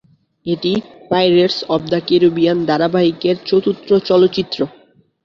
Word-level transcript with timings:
এটি 0.45 0.71
"pirates 1.11 1.57
of 1.73 1.81
the 1.87 1.99
Caribbean" 2.07 2.57
ধারাবাহিকের 2.69 3.35
চতুর্থ 3.45 3.87
চলচ্চিত্র। 4.09 4.59